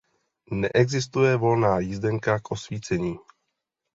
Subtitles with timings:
[0.51, 3.17] Neexistuje volná jízdenka k osvícení.